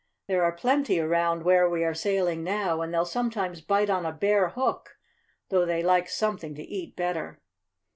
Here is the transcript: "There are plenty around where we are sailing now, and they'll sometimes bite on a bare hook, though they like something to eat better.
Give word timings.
"There 0.27 0.43
are 0.43 0.51
plenty 0.51 0.99
around 0.99 1.43
where 1.43 1.69
we 1.69 1.83
are 1.83 1.93
sailing 1.93 2.43
now, 2.43 2.81
and 2.81 2.91
they'll 2.91 3.05
sometimes 3.05 3.61
bite 3.61 3.91
on 3.91 4.03
a 4.03 4.11
bare 4.11 4.49
hook, 4.49 4.97
though 5.49 5.63
they 5.63 5.83
like 5.83 6.09
something 6.09 6.55
to 6.55 6.63
eat 6.63 6.95
better. 6.95 7.39